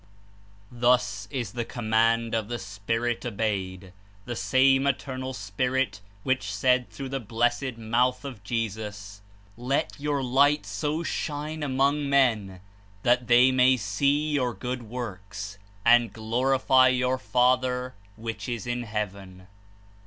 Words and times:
Thus 0.71 1.27
is 1.29 1.51
the 1.51 1.63
command 1.63 2.33
of 2.33 2.47
the 2.47 2.57
Spirit 2.57 3.23
obeyed, 3.23 3.93
the 4.25 4.35
same 4.35 4.87
Eternal 4.87 5.31
Spirit 5.31 6.01
which 6.23 6.51
said 6.51 6.89
through 6.89 7.09
the 7.09 7.19
blessed 7.19 7.77
mouth 7.77 8.25
of 8.25 8.43
Jesus: 8.43 9.21
''Let 9.59 9.99
your 9.99 10.23
light 10.23 10.65
so 10.65 11.03
shine 11.03 11.61
among 11.61 12.09
men 12.09 12.61
that 13.03 13.27
they 13.27 13.51
may 13.51 13.77
see 13.77 14.31
your 14.31 14.55
good 14.55 14.79
ziorks, 14.79 15.59
and 15.85 16.11
glorify 16.11 16.87
your 16.87 17.19
Father 17.19 17.93
which 18.15 18.49
is 18.49 18.65
in 18.65 18.81
heaven.' 18.81 19.45